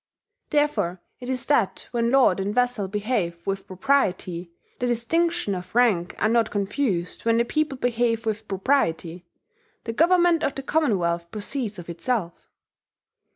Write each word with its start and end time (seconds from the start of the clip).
Therefore 0.49 0.99
it 1.19 1.29
is 1.29 1.45
that 1.45 1.87
when 1.91 2.09
lord 2.09 2.39
and 2.39 2.55
vassal 2.55 2.87
behave 2.87 3.37
with 3.45 3.67
propriety, 3.67 4.51
the 4.79 4.87
distinctions 4.87 5.55
of 5.55 5.75
rank 5.75 6.15
are 6.17 6.27
not 6.27 6.49
confused 6.49 7.23
when 7.23 7.37
the 7.37 7.45
people 7.45 7.77
behave 7.77 8.25
with 8.25 8.47
propriety, 8.47 9.27
the 9.83 9.93
government 9.93 10.41
of 10.43 10.55
the 10.55 10.63
Commonwealth 10.63 11.29
proceeds 11.29 11.77
of 11.77 11.87
itself." 11.87 12.49